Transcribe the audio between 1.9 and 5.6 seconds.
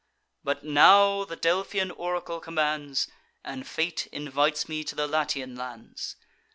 oracle commands, And fate invites me to the Latian